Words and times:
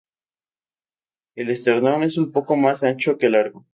El 1.35 1.51
esternón 1.51 2.01
es 2.01 2.17
un 2.17 2.31
poco 2.31 2.55
más 2.57 2.81
ancho 2.81 3.19
que 3.19 3.29
largo. 3.29 3.67